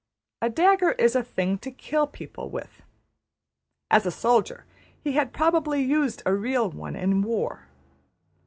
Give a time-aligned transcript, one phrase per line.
[0.41, 2.81] A dagger is a thing to kill people with.
[3.91, 4.65] As a soldier,
[4.99, 7.67] he had probably used a real one in war.